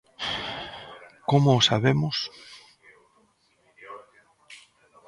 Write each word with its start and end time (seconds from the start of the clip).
¿Como 1.29 1.49
o 1.59 1.65
sabemos? 1.69 2.17